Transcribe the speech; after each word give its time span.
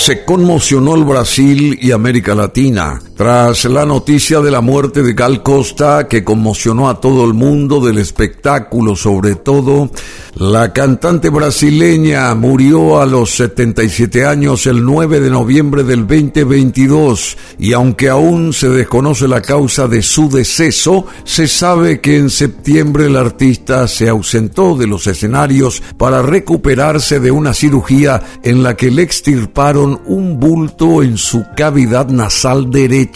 Se 0.00 0.24
conmocionó 0.24 0.94
el 0.94 1.04
Brasil 1.04 1.78
y 1.78 1.92
América 1.92 2.34
Latina 2.34 3.02
tras 3.20 3.66
la 3.66 3.84
noticia 3.84 4.40
de 4.40 4.50
la 4.50 4.62
muerte 4.62 5.02
de 5.02 5.12
Gal 5.12 5.42
Costa 5.42 6.08
que 6.08 6.24
conmocionó 6.24 6.88
a 6.88 7.02
todo 7.02 7.26
el 7.26 7.34
mundo 7.34 7.84
del 7.84 7.98
espectáculo, 7.98 8.96
sobre 8.96 9.34
todo 9.34 9.90
la 10.36 10.72
cantante 10.72 11.28
brasileña 11.28 12.34
murió 12.34 12.98
a 12.98 13.04
los 13.04 13.32
77 13.32 14.24
años 14.24 14.66
el 14.66 14.82
9 14.86 15.20
de 15.20 15.28
noviembre 15.28 15.84
del 15.84 16.06
2022 16.06 17.36
y 17.58 17.74
aunque 17.74 18.08
aún 18.08 18.54
se 18.54 18.70
desconoce 18.70 19.28
la 19.28 19.42
causa 19.42 19.86
de 19.86 20.00
su 20.00 20.30
deceso, 20.30 21.04
se 21.24 21.46
sabe 21.46 22.00
que 22.00 22.16
en 22.16 22.30
septiembre 22.30 23.04
el 23.04 23.16
artista 23.16 23.86
se 23.86 24.08
ausentó 24.08 24.76
de 24.76 24.86
los 24.86 25.06
escenarios 25.06 25.82
para 25.98 26.22
recuperarse 26.22 27.20
de 27.20 27.30
una 27.30 27.52
cirugía 27.52 28.22
en 28.42 28.62
la 28.62 28.76
que 28.76 28.90
le 28.90 29.02
extirparon 29.02 30.00
un 30.06 30.40
bulto 30.40 31.02
en 31.02 31.18
su 31.18 31.44
cavidad 31.54 32.08
nasal 32.08 32.70
derecha. 32.70 33.09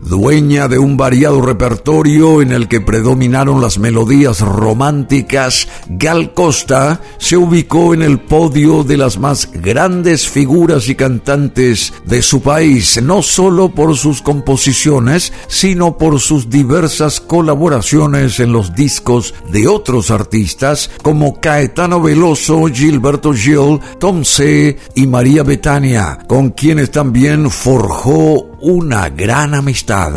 Dueña 0.00 0.68
de 0.68 0.78
un 0.78 0.96
variado 0.96 1.40
repertorio 1.40 2.40
en 2.42 2.52
el 2.52 2.66
que 2.66 2.80
predominaron 2.80 3.60
las 3.60 3.78
melodías 3.78 4.40
románticas, 4.40 5.68
Gal 5.88 6.34
Costa 6.34 7.00
se 7.18 7.36
ubicó 7.36 7.94
en 7.94 8.02
el 8.02 8.20
podio 8.20 8.84
de 8.84 8.96
las 8.96 9.18
más 9.18 9.50
grandes 9.52 10.28
figuras 10.28 10.88
y 10.88 10.94
cantantes 10.94 11.92
de 12.04 12.22
su 12.22 12.40
país, 12.40 13.00
no 13.02 13.22
solo 13.22 13.68
por 13.68 13.96
sus 13.96 14.22
composiciones, 14.22 15.32
sino 15.46 15.98
por 15.98 16.20
sus 16.20 16.48
diversas 16.48 17.20
colaboraciones 17.20 18.40
en 18.40 18.52
los 18.52 18.74
discos 18.74 19.34
de 19.52 19.68
otros 19.68 20.10
artistas 20.10 20.90
como 21.02 21.40
Caetano 21.40 22.00
Veloso, 22.00 22.66
Gilberto 22.66 23.32
Gil, 23.32 23.80
Tom 23.98 24.24
C. 24.24 24.78
y 24.94 25.06
María 25.06 25.42
Betania, 25.42 26.18
con 26.26 26.50
quienes 26.50 26.90
también 26.90 27.50
forjó 27.50 28.57
una 28.60 29.08
gran 29.08 29.54
amistad. 29.54 30.12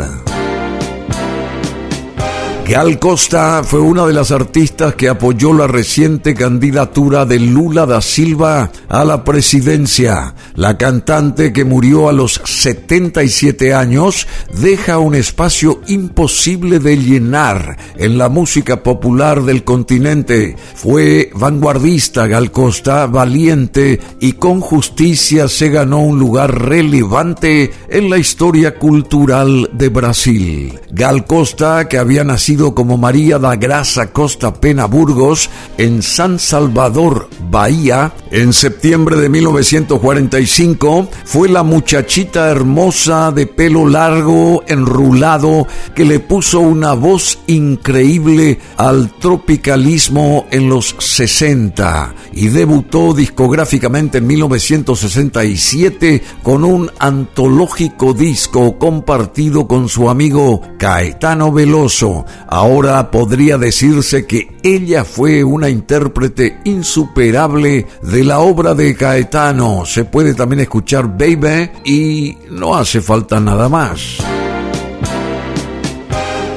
Gal 2.68 3.00
Costa 3.00 3.62
fue 3.64 3.80
una 3.80 4.06
de 4.06 4.12
las 4.12 4.30
artistas 4.30 4.94
que 4.94 5.08
apoyó 5.08 5.52
la 5.52 5.66
reciente 5.66 6.32
candidatura 6.32 7.26
de 7.26 7.40
Lula 7.40 7.86
da 7.86 8.00
Silva 8.00 8.70
a 8.88 9.04
la 9.04 9.24
presidencia. 9.24 10.34
La 10.54 10.78
cantante 10.78 11.52
que 11.52 11.64
murió 11.64 12.08
a 12.08 12.12
los 12.12 12.40
77 12.44 13.74
años 13.74 14.28
deja 14.60 14.98
un 14.98 15.16
espacio 15.16 15.80
imposible 15.88 16.78
de 16.78 16.96
llenar 16.96 17.76
en 17.96 18.16
la 18.16 18.28
música 18.28 18.82
popular 18.82 19.42
del 19.42 19.64
continente. 19.64 20.56
Fue 20.76 21.30
vanguardista 21.34 22.28
Gal 22.28 22.52
Costa, 22.52 23.06
valiente 23.06 24.00
y 24.20 24.34
con 24.34 24.60
justicia 24.60 25.48
se 25.48 25.68
ganó 25.68 25.98
un 25.98 26.18
lugar 26.18 26.68
relevante 26.68 27.72
en 27.88 28.08
la 28.08 28.18
historia 28.18 28.78
cultural 28.78 29.68
de 29.72 29.88
Brasil. 29.88 30.78
Gal 30.92 31.26
Costa, 31.26 31.88
que 31.88 31.98
había 31.98 32.22
nacido 32.22 32.51
como 32.52 32.98
María 32.98 33.38
da 33.38 33.56
Grasa 33.56 34.12
Costa 34.12 34.52
Pena 34.52 34.84
Burgos 34.84 35.48
en 35.78 36.02
San 36.02 36.38
Salvador, 36.38 37.28
Bahía, 37.50 38.12
en 38.30 38.52
septiembre 38.52 39.16
de 39.16 39.28
1945, 39.28 41.08
fue 41.24 41.48
la 41.48 41.62
muchachita 41.62 42.50
hermosa 42.50 43.32
de 43.32 43.46
pelo 43.46 43.88
largo, 43.88 44.62
enrulado, 44.66 45.66
que 45.94 46.04
le 46.04 46.20
puso 46.20 46.60
una 46.60 46.92
voz 46.92 47.38
increíble 47.46 48.58
al 48.76 49.10
tropicalismo 49.18 50.46
en 50.50 50.68
los 50.68 50.94
60 50.98 52.14
y 52.34 52.48
debutó 52.48 53.14
discográficamente 53.14 54.18
en 54.18 54.26
1967 54.26 56.22
con 56.42 56.64
un 56.64 56.90
antológico 56.98 58.12
disco 58.12 58.78
compartido 58.78 59.66
con 59.66 59.88
su 59.88 60.10
amigo 60.10 60.60
Caetano 60.78 61.52
Veloso. 61.52 62.24
Ahora 62.48 63.10
podría 63.10 63.58
decirse 63.58 64.26
que 64.26 64.56
ella 64.62 65.04
fue 65.04 65.44
una 65.44 65.68
intérprete 65.68 66.58
insuperable 66.64 67.86
de 68.02 68.24
la 68.24 68.40
obra 68.40 68.74
de 68.74 68.94
Caetano. 68.94 69.84
Se 69.86 70.04
puede 70.04 70.34
también 70.34 70.60
escuchar 70.60 71.06
Baby 71.08 71.70
y 71.84 72.36
no 72.50 72.74
hace 72.76 73.00
falta 73.00 73.40
nada 73.40 73.68
más 73.68 74.22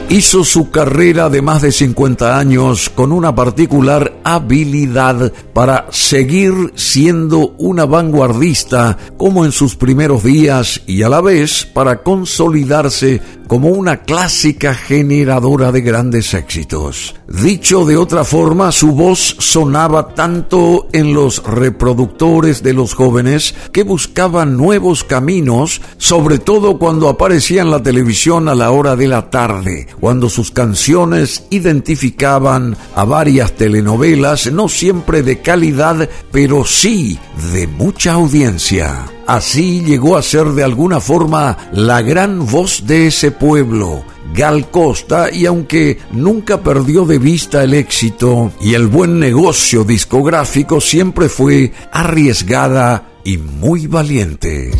hizo 0.09 0.43
su 0.43 0.69
carrera 0.69 1.29
de 1.29 1.41
más 1.41 1.61
de 1.61 1.71
50 1.71 2.37
años 2.37 2.89
con 2.89 3.11
una 3.11 3.33
particular 3.33 4.19
habilidad 4.23 5.33
para 5.51 5.87
seguir 5.91 6.71
siendo 6.75 7.55
una 7.57 7.85
vanguardista 7.85 8.97
como 9.17 9.45
en 9.45 9.51
sus 9.51 9.75
primeros 9.75 10.23
días 10.23 10.81
y 10.85 11.01
a 11.01 11.09
la 11.09 11.21
vez 11.21 11.65
para 11.65 12.03
consolidarse 12.03 13.21
como 13.47 13.69
una 13.69 14.01
clásica 14.03 14.73
generadora 14.73 15.71
de 15.71 15.81
grandes 15.81 16.33
éxitos. 16.33 17.15
Dicho 17.27 17.85
de 17.85 17.97
otra 17.97 18.23
forma, 18.23 18.71
su 18.71 18.91
voz 18.91 19.35
sonaba 19.39 20.13
tanto 20.13 20.87
en 20.91 21.13
los 21.13 21.43
reproductores 21.43 22.63
de 22.63 22.73
los 22.73 22.93
jóvenes 22.93 23.55
que 23.71 23.83
buscaban 23.83 24.57
nuevos 24.57 25.03
caminos, 25.03 25.81
sobre 25.97 26.39
todo 26.39 26.77
cuando 26.77 27.09
aparecía 27.09 27.61
en 27.61 27.71
la 27.71 27.81
televisión 27.81 28.49
a 28.49 28.55
la 28.55 28.71
hora 28.71 28.95
de 28.95 29.07
la 29.07 29.29
tarde, 29.29 29.87
cuando 29.99 30.29
sus 30.29 30.51
canciones 30.51 31.45
identificaban 31.49 32.77
a 32.95 33.03
varias 33.05 33.53
telenovelas, 33.53 34.51
no 34.51 34.69
siempre 34.69 35.23
de 35.23 35.41
calidad, 35.41 36.09
pero 36.31 36.65
sí 36.65 37.19
de 37.53 37.67
mucha 37.67 38.13
audiencia. 38.13 39.14
Así 39.27 39.81
llegó 39.81 40.17
a 40.17 40.21
ser 40.21 40.49
de 40.49 40.63
alguna 40.63 40.99
forma 40.99 41.57
la 41.71 42.01
gran 42.01 42.45
voz 42.45 42.85
de 42.85 43.07
ese 43.07 43.31
pueblo, 43.31 44.03
Gal 44.35 44.69
Costa, 44.69 45.31
y 45.31 45.45
aunque 45.45 45.99
nunca 46.11 46.61
perdió 46.61 47.05
de 47.05 47.17
vista 47.17 47.63
el 47.63 47.73
éxito 47.73 48.51
y 48.61 48.75
el 48.75 48.87
buen 48.87 49.19
negocio 49.19 49.83
discográfico, 49.83 50.79
siempre 50.79 51.29
fue 51.29 51.73
arriesgada 51.91 53.09
y 53.23 53.37
muy 53.37 53.87
valiente. 53.87 54.71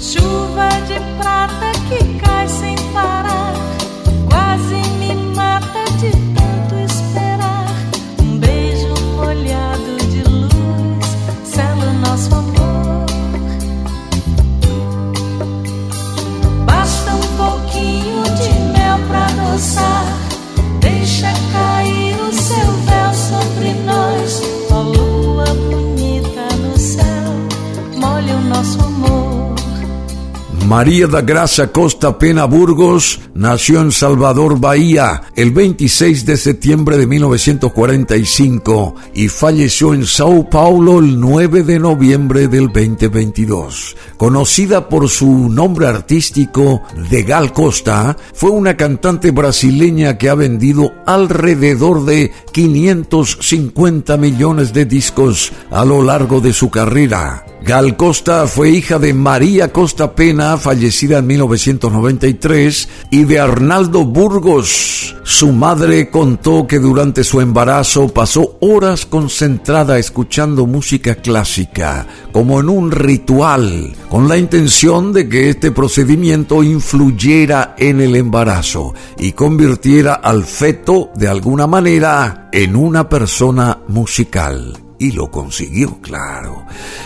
María 30.76 31.08
da 31.08 31.22
Gracia 31.22 31.72
Costa 31.72 32.20
Pena 32.20 32.44
Burgos 32.44 33.22
nació 33.34 33.80
en 33.80 33.94
Salvador, 33.94 34.60
Bahía, 34.60 35.22
el 35.34 35.52
26 35.52 36.26
de 36.26 36.36
septiembre 36.36 36.98
de 36.98 37.08
1945 37.08 38.96
y 39.14 39.30
falleció 39.30 39.94
en 39.94 40.06
Sao 40.06 40.50
Paulo 40.50 41.00
el 41.00 41.18
9 41.18 41.64
de 41.64 41.80
noviembre 41.80 42.50
del 42.50 42.68
2022. 42.74 43.96
Conocida 44.18 44.90
por 44.90 45.08
su 45.08 45.48
nombre 45.48 45.88
artístico 45.88 46.84
de 47.10 47.24
Gal 47.24 47.54
Costa, 47.54 48.18
fue 48.34 48.50
una 48.50 48.76
cantante 48.76 49.32
brasileña 49.32 50.18
que 50.18 50.28
ha 50.28 50.36
vendido 50.36 50.92
alrededor 51.06 52.04
de 52.04 52.34
550 52.52 54.18
millones 54.18 54.74
de 54.74 54.84
discos 54.84 55.54
a 55.72 55.86
lo 55.86 56.04
largo 56.04 56.42
de 56.42 56.52
su 56.52 56.70
carrera. 56.70 57.46
Gal 57.66 57.98
Costa 57.98 58.46
fue 58.46 58.70
hija 58.70 59.00
de 59.00 59.12
María 59.12 59.74
Costa 59.74 60.14
Pena, 60.14 60.56
fallecida 60.66 61.20
en 61.20 61.28
1993, 61.28 62.90
y 63.12 63.26
de 63.26 63.40
Arnaldo 63.40 64.04
Burgos. 64.04 65.16
Su 65.24 65.52
madre 65.52 66.10
contó 66.10 66.66
que 66.66 66.80
durante 66.80 67.24
su 67.24 67.40
embarazo 67.40 68.08
pasó 68.08 68.58
horas 68.62 69.06
concentrada 69.06 70.00
escuchando 70.00 70.66
música 70.66 71.14
clásica, 71.14 72.08
como 72.32 72.60
en 72.60 72.70
un 72.70 72.90
ritual, 72.90 73.96
con 74.10 74.28
la 74.28 74.40
intención 74.40 75.14
de 75.14 75.30
que 75.30 75.50
este 75.50 75.72
procedimiento 75.72 76.64
influyera 76.64 77.76
en 77.78 78.02
el 78.02 78.16
embarazo 78.16 78.96
y 79.20 79.34
convirtiera 79.34 80.16
al 80.16 80.46
feto 80.46 81.12
de 81.16 81.28
alguna 81.28 81.68
manera 81.68 82.50
en 82.52 82.76
una 82.76 83.08
persona 83.08 83.82
musical 83.88 84.85
y 85.00 85.12
lo 85.12 85.30
consiguió, 85.30 86.00
claro. 86.02 86.66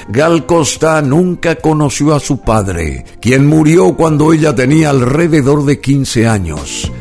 Gal 0.09 0.45
Costa 0.45 1.01
nunca 1.01 1.55
conoció 1.55 2.13
a 2.13 2.19
su 2.19 2.39
padre, 2.39 3.05
quien 3.21 3.47
murió 3.47 3.95
cuando 3.95 4.33
ella 4.33 4.53
tenía 4.55 4.89
alrededor 4.89 5.65
de 5.65 5.79
15 5.79 6.27
años. 6.27 6.91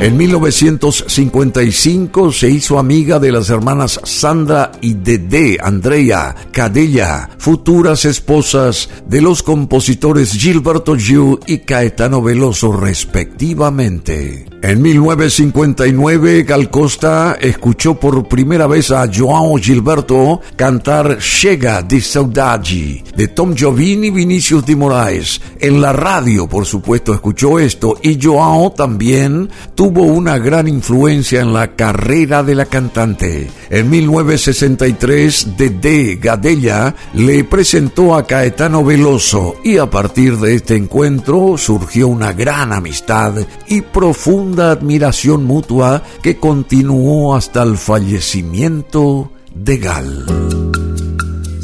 En 0.00 0.16
1955 0.16 2.32
se 2.32 2.48
hizo 2.48 2.78
amiga 2.78 3.18
de 3.18 3.30
las 3.30 3.50
hermanas 3.50 4.00
Sandra 4.02 4.72
y 4.80 4.94
Dede 4.94 5.58
Andrea 5.62 6.34
Cadella, 6.52 7.28
futuras 7.36 8.06
esposas 8.06 8.88
de 9.06 9.20
los 9.20 9.42
compositores 9.42 10.32
Gilberto 10.32 10.96
Gil 10.96 11.38
y 11.46 11.58
Caetano 11.58 12.22
Veloso 12.22 12.72
respectivamente. 12.72 14.46
En 14.62 14.82
1959, 14.82 16.42
Gal 16.42 16.68
Costa 16.68 17.38
escuchó 17.40 17.98
por 17.98 18.28
primera 18.28 18.66
vez 18.66 18.90
a 18.90 19.06
João 19.06 19.58
Gilberto 19.58 20.42
cantar 20.54 21.16
Chega 21.18 21.80
de 21.80 21.98
Saudade 22.02 23.02
de 23.16 23.28
Tom 23.28 23.54
Jobim 23.58 24.04
y 24.04 24.10
Vinicius 24.10 24.66
de 24.66 24.76
Moraes. 24.76 25.40
En 25.58 25.80
la 25.80 25.94
radio, 25.94 26.46
por 26.46 26.66
supuesto, 26.66 27.14
escuchó 27.14 27.58
esto 27.58 27.96
y 28.02 28.18
João 28.18 28.74
también 28.74 29.48
tuvo 29.74 29.89
una 29.98 30.38
gran 30.38 30.68
influencia 30.68 31.40
en 31.40 31.52
la 31.52 31.74
carrera 31.74 32.42
de 32.42 32.54
la 32.54 32.66
cantante. 32.66 33.50
En 33.68 33.90
1963, 33.90 35.56
Dede 35.56 36.16
Gadella 36.16 36.94
le 37.14 37.44
presentó 37.44 38.14
a 38.14 38.26
Caetano 38.26 38.84
Veloso 38.84 39.56
y 39.64 39.78
a 39.78 39.90
partir 39.90 40.36
de 40.38 40.54
este 40.54 40.76
encuentro 40.76 41.56
surgió 41.58 42.08
una 42.08 42.32
gran 42.32 42.72
amistad 42.72 43.34
y 43.66 43.80
profunda 43.82 44.70
admiración 44.70 45.44
mutua 45.44 46.02
que 46.22 46.38
continuó 46.38 47.34
hasta 47.34 47.62
el 47.62 47.76
fallecimiento 47.76 49.32
de 49.54 49.78
Gal. 49.78 50.26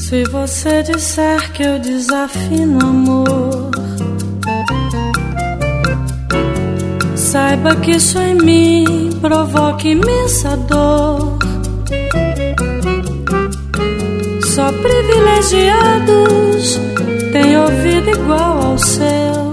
Se 0.08 0.22
você 0.29 0.84
disser 0.84 1.52
que 1.52 1.81
desafino 1.81 2.79
amor, 2.81 3.65
saiba 7.36 7.76
que 7.76 7.90
isso 7.90 8.18
em 8.18 8.34
mim 8.34 9.10
provoca 9.20 9.86
imensa 9.86 10.56
dor. 10.56 11.38
Só 14.54 14.72
privilegiados 14.72 16.80
têm 17.32 17.58
ouvido 17.58 18.08
igual 18.08 18.68
ao 18.68 18.78
seu. 18.78 19.50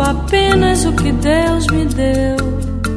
apenas 0.00 0.86
o 0.86 0.94
que 0.94 1.12
Deus 1.12 1.66
me 1.66 1.84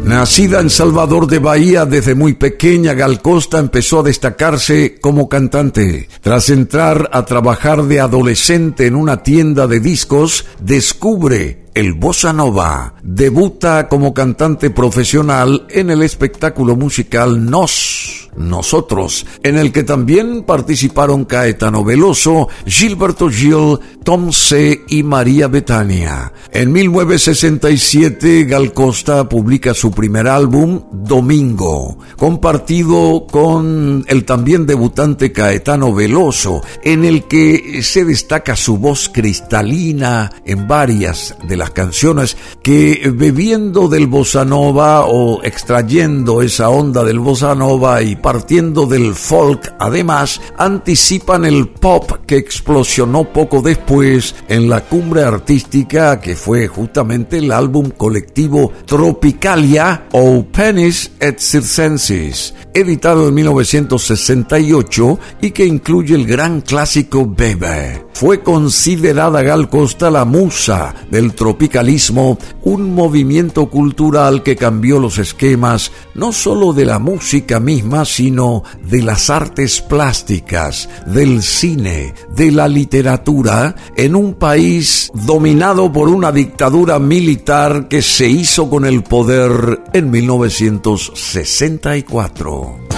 Nacida 0.08 0.62
en 0.62 0.70
Salvador 0.70 1.28
de 1.28 1.40
Bahía 1.40 1.86
desde 1.86 2.16
muy 2.16 2.34
pequeña, 2.34 2.94
Gal 2.94 3.22
Costa 3.22 3.60
empezó 3.60 4.00
a 4.00 4.04
destacarse 4.04 5.00
como 5.02 5.28
cantante. 5.28 6.08
Tras 6.22 6.50
entrar 6.50 7.10
a 7.12 7.26
trabajar 7.26 7.84
de 7.84 8.00
adolescente 8.00 8.86
en 8.86 8.96
una 8.96 9.22
tienda 9.22 9.68
de 9.68 9.82
discos, 9.82 10.46
descubre 10.62 11.67
el 11.78 11.94
bossa 11.94 12.34
nova. 12.34 12.96
Debuta 13.04 13.88
como 13.88 14.12
cantante 14.12 14.72
profesional 14.72 15.68
en 15.70 15.92
el 15.92 16.02
espectáculo 16.02 16.76
musical 16.76 17.46
Nos 17.46 18.28
nosotros, 18.38 19.26
en 19.44 19.58
el 19.58 19.72
que 19.72 19.84
también 19.84 20.44
participaron 20.44 21.26
Caetano 21.26 21.84
Veloso, 21.84 22.48
Gilberto 22.66 23.30
Gil, 23.30 23.80
Tom 24.04 24.32
C. 24.32 24.84
y 24.88 25.04
María 25.04 25.48
Betania. 25.48 26.32
En 26.52 26.72
1967, 26.72 28.46
Gal 28.46 28.74
Costa 28.74 29.28
publica 29.28 29.74
su 29.74 29.92
primer 29.92 30.28
álbum, 30.28 30.84
Domingo, 30.92 31.98
compartido 32.16 33.26
con 33.30 34.06
el 34.08 34.24
también 34.24 34.66
debutante 34.66 35.32
Caetano 35.32 35.94
Veloso, 35.94 36.62
en 36.84 37.06
el 37.06 37.24
que 37.24 37.82
se 37.82 38.06
destaca 38.06 38.56
su 38.56 38.78
voz 38.78 39.10
cristalina 39.10 40.32
en 40.46 40.68
varias 40.68 41.36
de 41.48 41.58
las 41.58 41.67
canciones 41.72 42.38
que 42.64 43.12
bebiendo 43.14 43.88
del 43.88 44.08
bossa 44.08 44.46
nova 44.46 45.06
o 45.06 45.44
extrayendo 45.44 46.42
esa 46.42 46.70
onda 46.70 47.04
del 47.04 47.20
bossa 47.20 47.56
nova 47.56 48.02
y 48.02 48.16
partiendo 48.16 48.86
del 48.86 49.16
folk, 49.16 49.74
además, 49.80 50.42
anticipan 50.58 51.46
el 51.46 51.68
pop 51.70 52.12
que 52.26 52.38
explosionó 52.38 53.26
poco 53.32 53.62
después 53.62 54.36
en 54.48 54.70
la 54.70 54.82
cumbre 54.82 55.24
artística 55.24 56.20
que 56.20 56.36
fue 56.36 56.68
justamente 56.68 57.38
el 57.38 57.52
álbum 57.52 57.90
colectivo 57.90 58.72
Tropicalia 58.86 60.08
o 60.12 60.46
Penis 60.46 61.12
et 61.20 61.40
Circenses, 61.40 62.54
editado 62.74 63.28
en 63.28 63.34
1968 63.34 65.20
y 65.42 65.52
que 65.52 65.66
incluye 65.66 66.16
el 66.16 66.26
gran 66.26 66.62
clásico 66.62 67.26
Baby 67.26 68.08
fue 68.18 68.42
considerada 68.42 69.44
Gal 69.44 69.70
Costa 69.70 70.10
la 70.10 70.26
musa 70.26 70.96
del 71.12 71.36
tropicalismo, 71.58 72.38
un 72.66 72.94
movimiento 72.94 73.68
cultural 73.68 74.44
que 74.44 74.56
cambió 74.56 75.00
los 75.00 75.18
esquemas 75.18 75.92
no 76.14 76.32
solo 76.32 76.72
de 76.72 76.86
la 76.86 77.00
música 77.00 77.60
misma, 77.60 78.06
sino 78.06 78.62
de 78.84 79.02
las 79.02 79.32
artes 79.32 79.82
plásticas, 79.82 80.88
del 81.08 81.42
cine, 81.42 82.14
de 82.36 82.52
la 82.52 82.68
literatura, 82.68 83.74
en 83.96 84.16
un 84.16 84.36
país 84.36 85.10
dominado 85.16 85.92
por 85.92 86.10
una 86.10 86.32
dictadura 86.32 87.00
militar 87.00 87.88
que 87.88 88.04
se 88.04 88.30
hizo 88.30 88.70
con 88.70 88.86
el 88.86 89.02
poder 89.02 89.82
en 89.94 90.12
1964. 90.12 92.97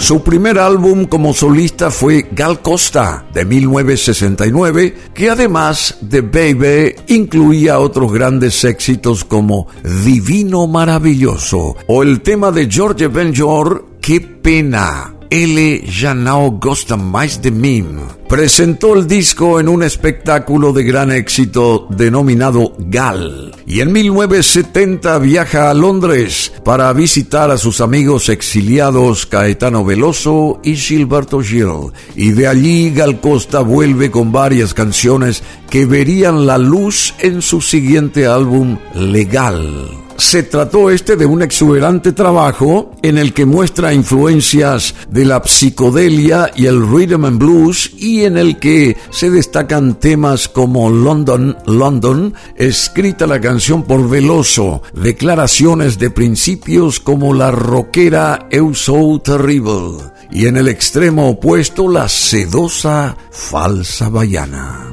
Su 0.00 0.22
primer 0.22 0.58
álbum 0.58 1.04
como 1.04 1.34
solista 1.34 1.90
fue 1.90 2.26
Gal 2.32 2.62
Costa 2.62 3.26
de 3.34 3.44
1969, 3.44 4.94
que 5.14 5.28
además 5.28 5.98
de 6.00 6.22
Baby 6.22 6.94
incluía 7.08 7.78
otros 7.78 8.10
grandes 8.10 8.64
éxitos 8.64 9.24
como 9.24 9.68
Divino 10.02 10.66
Maravilloso 10.66 11.76
o 11.86 12.02
el 12.02 12.22
tema 12.22 12.50
de 12.50 12.68
George 12.68 13.08
Benjor, 13.08 13.84
Qué 14.00 14.20
pena. 14.22 15.19
L. 15.30 15.84
ya 15.86 16.12
no 16.12 16.50
gosta 16.50 16.96
más 16.96 17.40
de 17.40 17.52
mí. 17.52 17.84
Presentó 18.28 18.94
el 18.94 19.06
disco 19.06 19.60
en 19.60 19.68
un 19.68 19.84
espectáculo 19.84 20.72
de 20.72 20.82
gran 20.82 21.12
éxito 21.12 21.86
denominado 21.88 22.74
Gal. 22.78 23.54
Y 23.64 23.80
en 23.80 23.92
1970 23.92 25.18
viaja 25.20 25.70
a 25.70 25.74
Londres 25.74 26.52
para 26.64 26.92
visitar 26.92 27.50
a 27.52 27.58
sus 27.58 27.80
amigos 27.80 28.28
exiliados 28.28 29.26
Caetano 29.26 29.84
Veloso 29.84 30.60
y 30.64 30.74
Gilberto 30.74 31.40
Gil. 31.40 31.92
Y 32.16 32.32
de 32.32 32.48
allí 32.48 32.90
Gal 32.90 33.20
Costa 33.20 33.60
vuelve 33.60 34.10
con 34.10 34.32
varias 34.32 34.74
canciones 34.74 35.44
que 35.70 35.86
verían 35.86 36.46
la 36.46 36.58
luz 36.58 37.14
en 37.20 37.40
su 37.40 37.60
siguiente 37.60 38.26
álbum 38.26 38.78
Legal 38.94 40.09
se 40.20 40.42
trató 40.42 40.90
este 40.90 41.16
de 41.16 41.24
un 41.24 41.42
exuberante 41.42 42.12
trabajo 42.12 42.92
en 43.02 43.16
el 43.16 43.32
que 43.32 43.46
muestra 43.46 43.94
influencias 43.94 44.94
de 45.08 45.24
la 45.24 45.42
psicodelia 45.42 46.50
y 46.54 46.66
el 46.66 46.86
rhythm 46.86 47.24
and 47.24 47.38
blues 47.38 47.90
y 47.96 48.24
en 48.24 48.36
el 48.36 48.58
que 48.58 48.96
se 49.10 49.30
destacan 49.30 49.94
temas 49.98 50.46
como 50.46 50.90
London, 50.90 51.56
London, 51.66 52.34
escrita 52.56 53.26
la 53.26 53.40
canción 53.40 53.84
por 53.84 54.08
Veloso, 54.08 54.82
declaraciones 54.92 55.98
de 55.98 56.10
principios 56.10 57.00
como 57.00 57.32
la 57.32 57.50
rockera 57.50 58.46
Eu 58.50 58.74
So 58.74 59.20
Terrible 59.24 60.10
y 60.30 60.46
en 60.46 60.58
el 60.58 60.68
extremo 60.68 61.30
opuesto 61.30 61.88
la 61.88 62.08
sedosa 62.08 63.16
falsa 63.30 64.10
bayana. 64.10 64.92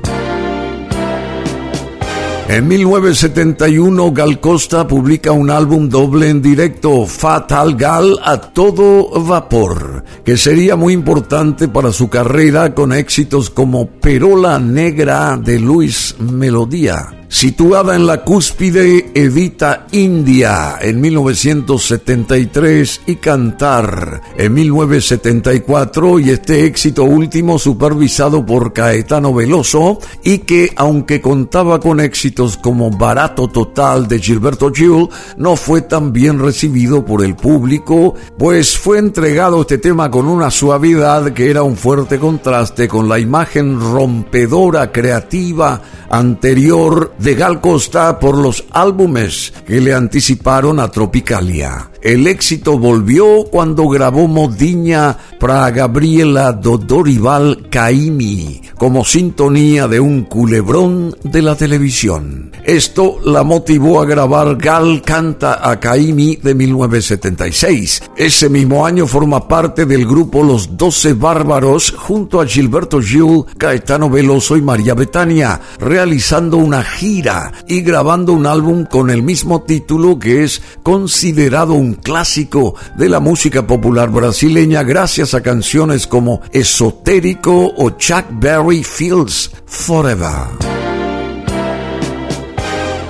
En 2.49 2.65
1971, 2.65 4.13
Gal 4.13 4.39
Costa 4.39 4.87
publica 4.87 5.33
un 5.33 5.49
álbum 5.49 5.89
doble 5.89 6.29
en 6.29 6.41
directo, 6.41 7.05
Fatal 7.05 7.75
Gal 7.75 8.17
a 8.23 8.39
todo 8.39 9.09
vapor, 9.21 10.05
que 10.23 10.37
sería 10.37 10.77
muy 10.77 10.93
importante 10.93 11.67
para 11.67 11.91
su 11.91 12.09
carrera 12.09 12.73
con 12.73 12.93
éxitos 12.93 13.49
como 13.49 13.87
Perola 13.87 14.59
Negra 14.59 15.35
de 15.35 15.59
Luis 15.59 16.15
Melodía 16.19 17.17
situada 17.29 17.95
en 17.95 18.07
la 18.07 18.23
cúspide 18.23 19.11
Evita 19.13 19.87
India 19.91 20.77
en 20.81 21.01
1973 21.01 23.01
y 23.07 23.15
Cantar 23.17 24.21
en 24.37 24.53
1974 24.53 26.19
y 26.19 26.29
este 26.29 26.65
éxito 26.65 27.03
último 27.03 27.59
supervisado 27.59 28.45
por 28.45 28.71
Caetano 28.71 29.33
Veloso 29.33 29.99
y 30.23 30.39
que 30.39 30.71
aunque 30.75 31.21
contaba 31.21 31.79
con 31.79 31.99
éxitos 31.99 32.57
como 32.57 32.91
Barato 32.91 33.49
Total 33.49 34.07
de 34.07 34.19
Gilberto 34.19 34.71
Gil 34.71 35.09
no 35.35 35.55
fue 35.55 35.81
tan 35.81 36.13
bien 36.13 36.39
recibido 36.39 37.03
por 37.03 37.23
el 37.23 37.35
público 37.35 38.15
pues 38.37 38.77
fue 38.77 38.99
entregado 38.99 39.61
este 39.61 39.77
tema 39.77 40.09
con 40.09 40.27
una 40.27 40.49
suavidad 40.49 41.33
que 41.33 41.49
era 41.49 41.63
un 41.63 41.75
fuerte 41.75 42.19
contraste 42.19 42.87
con 42.87 43.09
la 43.09 43.19
imagen 43.19 43.79
rompedora 43.79 44.91
creativa 44.91 45.81
anterior 46.09 47.16
de 47.19 47.35
Gal 47.35 47.61
Costa 47.61 48.19
por 48.19 48.37
los 48.37 48.65
álbumes 48.71 49.53
que 49.65 49.81
le 49.81 49.93
anticiparon 49.93 50.79
a 50.79 50.89
Tropicalia. 50.89 51.89
El 52.01 52.27
éxito 52.27 52.77
volvió 52.77 53.45
cuando 53.45 53.87
grabó 53.87 54.27
Modiña 54.27 55.17
para 55.39 55.69
Gabriela 55.71 56.53
Dodorival 56.53 57.67
Caimi 57.69 58.61
como 58.77 59.03
sintonía 59.03 59.87
de 59.87 59.99
un 59.99 60.23
culebrón 60.23 61.15
de 61.23 61.41
la 61.41 61.55
televisión. 61.55 62.51
Esto 62.63 63.19
la 63.23 63.43
motivó 63.43 64.01
a 64.01 64.05
grabar 64.05 64.55
Gal 64.57 65.01
Canta 65.01 65.67
a 65.67 65.79
Caimi 65.79 66.35
de 66.35 66.53
1976. 66.53 68.03
Ese 68.15 68.49
mismo 68.49 68.85
año 68.85 69.07
forma 69.07 69.47
parte 69.47 69.85
del 69.85 70.05
grupo 70.05 70.43
Los 70.43 70.77
Doce 70.77 71.13
Bárbaros 71.13 71.91
junto 71.91 72.39
a 72.39 72.45
Gilberto 72.45 73.01
Gil, 73.01 73.45
Caetano 73.57 74.09
Veloso 74.09 74.57
y 74.57 74.61
María 74.61 74.93
Betania, 74.93 75.59
realizando 75.79 76.57
una 76.57 76.83
gira 76.83 77.51
y 77.67 77.81
grabando 77.81 78.33
un 78.33 78.45
álbum 78.45 78.85
con 78.85 79.09
el 79.09 79.23
mismo 79.23 79.63
título 79.63 80.19
que 80.19 80.43
es 80.43 80.61
considerado 80.83 81.73
un 81.73 81.95
clásico 82.01 82.75
de 82.95 83.09
la 83.09 83.19
música 83.19 83.65
popular 83.65 84.09
brasileña 84.09 84.83
gracias 84.83 85.33
a 85.33 85.41
canciones 85.41 86.07
como 86.07 86.41
Esotérico 86.51 87.73
o 87.77 87.91
Chuck 87.91 88.25
Berry 88.31 88.83
Fields 88.83 89.51
Forever. 89.65 90.77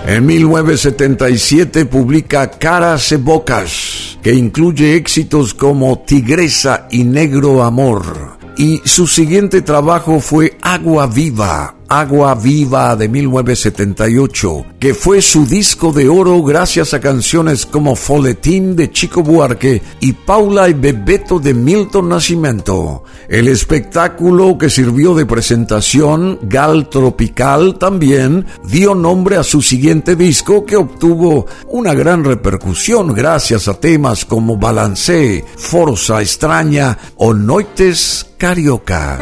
En 0.07 0.25
1977 0.25 1.85
publica 1.85 2.49
Caras 2.49 3.11
y 3.11 3.17
Bocas, 3.17 4.17
que 4.23 4.33
incluye 4.33 4.95
éxitos 4.95 5.53
como 5.53 5.99
Tigresa 5.99 6.87
y 6.89 7.03
Negro 7.03 7.61
Amor. 7.61 8.37
Y 8.57 8.81
su 8.85 9.05
siguiente 9.05 9.61
trabajo 9.61 10.21
fue 10.21 10.57
Agua 10.61 11.07
Viva, 11.07 11.75
Agua 11.89 12.35
Viva 12.35 12.95
de 12.95 13.07
1978, 13.07 14.65
que 14.79 14.93
fue 14.93 15.21
su 15.21 15.45
disco 15.45 15.91
de 15.91 16.09
oro 16.09 16.43
gracias 16.43 16.93
a 16.93 16.99
canciones 16.99 17.65
como 17.65 17.95
Folletín 17.95 18.75
de 18.75 18.91
Chico 18.91 19.23
Buarque 19.23 19.81
y 19.99 20.13
Paula 20.13 20.69
y 20.69 20.73
Bebeto 20.73 21.39
de 21.39 21.53
Milton 21.53 22.09
Nascimento. 22.09 23.03
El 23.29 23.47
espectáculo 23.47 24.57
que 24.57 24.69
sirvió 24.69 25.15
de 25.15 25.25
presentación, 25.25 26.39
Gal 26.43 26.89
Tropical, 26.89 27.77
también 27.77 28.45
dio 28.65 28.93
nombre 28.93 29.37
a 29.37 29.43
su 29.43 29.61
siguiente 29.61 30.15
disco 30.15 30.65
que 30.65 30.75
obtuvo 30.75 31.47
una 31.69 31.93
gran 31.93 32.23
repercusión 32.23 33.13
gracias 33.13 33.67
a 33.67 33.79
temas 33.79 34.25
como 34.25 34.57
Balancé, 34.57 35.45
Forza 35.57 36.21
Extraña 36.21 36.97
o 37.15 37.33
Noites 37.33 38.27
Carioca. 38.37 39.19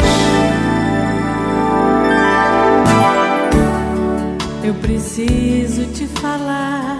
Eu 4.65 4.73
preciso 4.73 5.85
te 5.93 6.07
falar, 6.07 6.99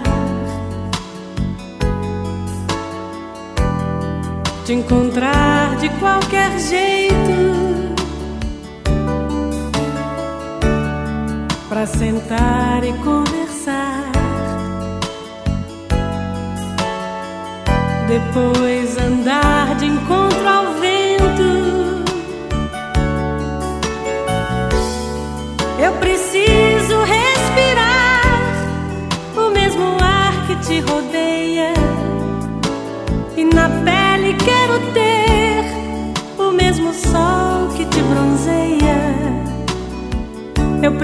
te 4.64 4.72
encontrar 4.72 5.76
de 5.78 5.88
qualquer 5.98 6.56
jeito, 6.60 7.96
pra 11.68 11.86
sentar 11.86 12.84
e 12.84 12.92
conversar. 13.02 14.12
Depois 18.06 18.96
andar 18.96 19.74
de 19.74 19.86
encontro 19.86 20.25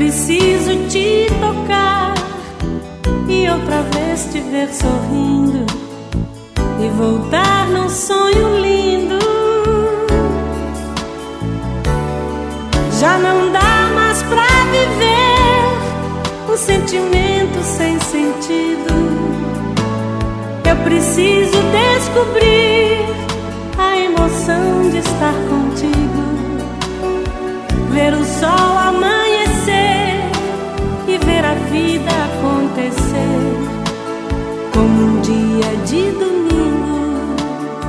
preciso 0.03 0.89
te 0.89 1.29
tocar 1.41 2.13
e 3.29 3.49
outra 3.49 3.83
vez 3.83 4.29
te 4.33 4.41
ver 4.41 4.69
sorrindo 4.69 5.65
e 6.81 6.89
voltar 6.89 7.69
num 7.69 7.89
sonho 7.89 8.59
lindo. 8.59 9.19
Já 12.99 13.17
não 13.19 13.53
dá 13.53 13.91
mais 13.95 14.21
pra 14.25 14.49
viver 14.73 16.53
um 16.53 16.57
sentimento 16.57 17.63
sem 17.63 18.01
sentido. 18.01 18.93
Eu 20.69 20.77
preciso 20.83 21.59
descobrir 21.71 23.07
a 23.79 23.97
emoção 23.99 24.91
de 24.91 24.99
estar 24.99 25.35
contigo, 25.49 26.23
ver 27.93 28.15
o 28.15 28.25
sol 28.25 28.79
amanhecer 28.79 29.22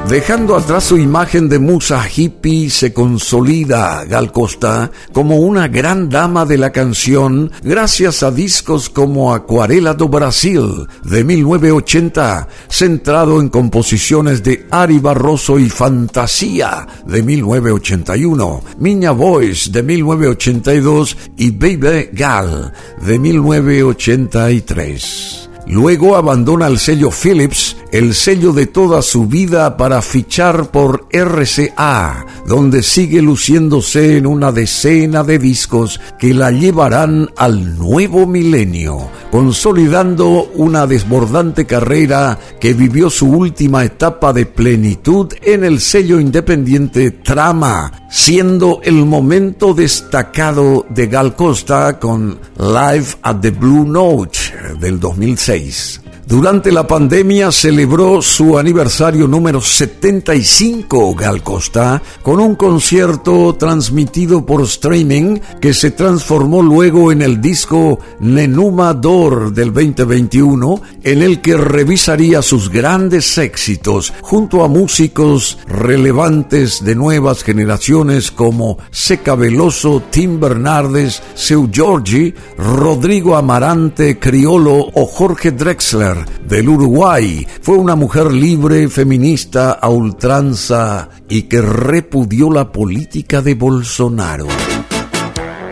Dejando 0.07 0.55
atrás 0.57 0.83
su 0.83 0.97
imagen 0.97 1.47
de 1.47 1.59
musa 1.59 2.03
hippie, 2.13 2.69
se 2.69 2.91
consolida 2.91 4.03
Gal 4.03 4.33
Costa 4.33 4.91
como 5.13 5.37
una 5.37 5.69
gran 5.69 6.09
dama 6.09 6.45
de 6.45 6.57
la 6.57 6.73
canción 6.73 7.49
gracias 7.63 8.21
a 8.21 8.29
discos 8.29 8.89
como 8.89 9.33
Acuarela 9.33 9.93
do 9.93 10.09
Brasil 10.09 10.89
de 11.05 11.23
1980, 11.23 12.49
centrado 12.67 13.39
en 13.39 13.47
composiciones 13.47 14.43
de 14.43 14.67
Ari 14.69 14.99
Barroso 14.99 15.57
y 15.57 15.69
Fantasía 15.69 16.85
de 17.07 17.23
1981, 17.23 18.61
Miña 18.79 19.11
Voice 19.11 19.71
de 19.71 19.83
1982 19.83 21.15
y 21.37 21.51
Baby 21.51 22.09
Gal 22.11 22.73
de 23.01 23.19
1983. 23.19 25.52
Luego 25.67 26.15
abandona 26.17 26.67
el 26.67 26.77
sello 26.77 27.09
Philips, 27.09 27.77
el 27.91 28.13
sello 28.13 28.51
de 28.51 28.65
toda 28.65 29.01
su 29.01 29.27
vida 29.27 29.77
para 29.77 30.01
fichar 30.01 30.71
por 30.71 31.07
RCA, 31.11 32.25
donde 32.45 32.83
sigue 32.83 33.21
luciéndose 33.21 34.17
en 34.17 34.27
una 34.27 34.51
decena 34.51 35.23
de 35.23 35.39
discos 35.39 36.01
que 36.19 36.33
la 36.33 36.51
llevarán 36.51 37.29
al 37.37 37.77
nuevo 37.77 38.27
milenio, 38.27 39.09
consolidando 39.31 40.49
una 40.55 40.85
desbordante 40.85 41.65
carrera 41.65 42.37
que 42.59 42.73
vivió 42.73 43.09
su 43.09 43.29
última 43.29 43.85
etapa 43.85 44.33
de 44.33 44.45
plenitud 44.45 45.31
en 45.41 45.63
el 45.63 45.79
sello 45.79 46.19
independiente 46.19 47.11
Trama, 47.11 48.02
siendo 48.13 48.79
el 48.83 49.05
momento 49.05 49.73
destacado 49.73 50.85
de 50.87 51.07
Gal 51.07 51.35
Costa 51.35 51.97
con 51.97 52.39
Live 52.59 53.07
at 53.23 53.41
the 53.41 53.49
Blue 53.49 53.85
Note 53.87 54.37
del 54.79 54.99
2006. 54.99 56.02
Durante 56.25 56.71
la 56.71 56.87
pandemia 56.87 57.51
celebró 57.51 58.21
su 58.21 58.57
aniversario 58.57 59.27
número 59.27 59.59
75 59.59 61.13
Gal 61.15 61.43
Costa 61.43 62.01
con 62.21 62.39
un 62.39 62.55
concierto 62.55 63.55
transmitido 63.55 64.45
por 64.45 64.61
streaming 64.61 65.39
que 65.59 65.73
se 65.73 65.91
transformó 65.91 66.61
luego 66.61 67.11
en 67.11 67.21
el 67.21 67.41
disco 67.41 67.99
Nenuma 68.21 68.93
Dor 68.93 69.53
del 69.53 69.73
2021 69.73 70.81
en 71.03 71.21
el 71.21 71.41
que 71.41 71.57
revisaría 71.57 72.41
sus 72.41 72.69
grandes 72.69 73.37
éxitos 73.37 74.13
junto 74.21 74.63
a 74.63 74.69
músicos 74.69 75.57
relevantes 75.67 76.85
de 76.85 76.95
nuevas 76.95 77.43
generaciones 77.43 78.31
como 78.31 78.77
Seca 78.91 79.35
Veloso, 79.35 80.01
Tim 80.09 80.39
Bernardes, 80.39 81.21
Seu 81.35 81.69
Giorgi, 81.69 82.33
Rodrigo 82.57 83.35
Amarante, 83.35 84.17
Criolo 84.19 84.87
o 84.93 85.05
Jorge 85.05 85.51
Drexler 85.51 86.12
del 86.47 86.69
Uruguay. 86.69 87.45
Fue 87.61 87.77
una 87.77 87.95
mujer 87.95 88.31
libre, 88.31 88.89
feminista, 88.89 89.71
a 89.71 89.89
ultranza 89.89 91.09
y 91.29 91.43
que 91.43 91.61
repudió 91.61 92.49
la 92.49 92.71
política 92.71 93.41
de 93.41 93.55
Bolsonaro. 93.55 94.47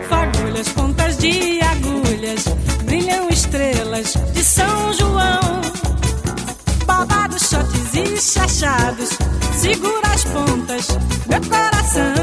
Fagulhas, 0.08 0.68
pontas 0.70 1.18
de 1.18 1.60
agulhas, 1.62 2.54
brilham 2.86 3.28
estrelas 3.28 4.18
de 4.34 4.40
São 4.42 4.92
João. 4.98 5.60
Babados, 6.86 7.42
shots 7.48 7.94
e 7.94 8.16
chachados, 8.16 9.10
segura 9.56 10.08
as 10.12 10.24
pontas, 10.24 10.88
meu 11.28 11.40
coração. 11.40 12.21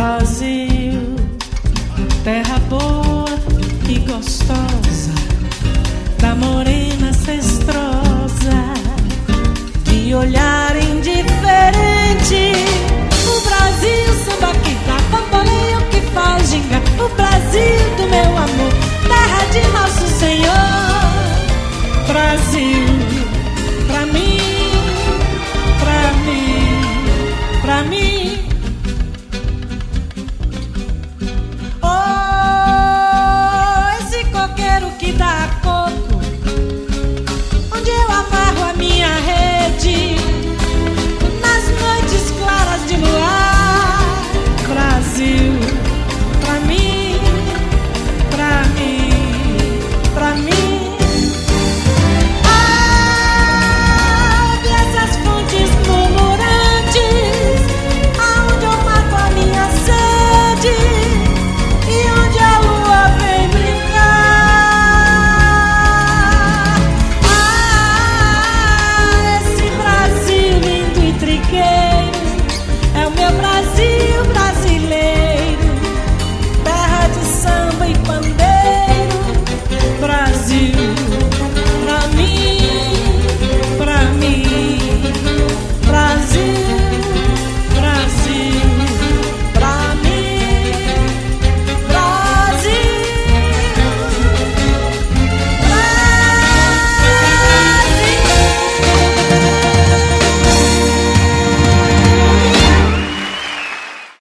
Brasil, 0.00 1.14
terra 2.24 2.58
boa 2.70 3.26
e 3.86 3.98
gostosa, 3.98 5.12
da 6.18 6.34
morena 6.34 7.12
cestrosa, 7.12 8.64
de 9.84 10.14
olhar 10.14 10.74
indiferente. 10.74 12.52
O 13.28 13.40
Brasil, 13.46 14.14
samba 14.24 14.54
que 14.60 14.74
dá 14.86 14.96
bamboleio 15.12 15.82
que 15.90 16.00
faz 16.14 16.48
ginga, 16.48 16.80
o 16.98 17.06
Brasil 17.14 17.96
do 17.98 18.08
meu 18.08 18.38
amor, 18.38 18.72
terra 19.06 19.44
de 19.52 19.60
nosso 19.68 20.08
Senhor, 20.18 20.54
Brasil. 22.06 22.99